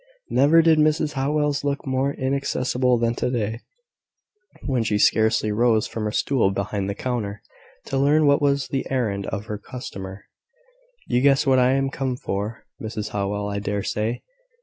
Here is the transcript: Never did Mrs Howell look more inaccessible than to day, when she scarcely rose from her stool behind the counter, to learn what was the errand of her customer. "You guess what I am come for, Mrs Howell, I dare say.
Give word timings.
Never 0.31 0.63
did 0.63 0.79
Mrs 0.79 1.13
Howell 1.13 1.55
look 1.63 1.85
more 1.85 2.11
inaccessible 2.11 2.97
than 2.97 3.13
to 3.13 3.29
day, 3.29 3.59
when 4.65 4.81
she 4.83 4.97
scarcely 4.97 5.51
rose 5.51 5.85
from 5.85 6.05
her 6.05 6.11
stool 6.11 6.49
behind 6.49 6.89
the 6.89 6.95
counter, 6.95 7.43
to 7.85 7.99
learn 7.99 8.25
what 8.25 8.41
was 8.41 8.69
the 8.69 8.89
errand 8.89 9.27
of 9.27 9.45
her 9.45 9.59
customer. 9.59 10.25
"You 11.05 11.21
guess 11.21 11.45
what 11.45 11.59
I 11.59 11.73
am 11.73 11.91
come 11.91 12.17
for, 12.17 12.65
Mrs 12.81 13.09
Howell, 13.09 13.47
I 13.47 13.59
dare 13.59 13.83
say. 13.83 14.23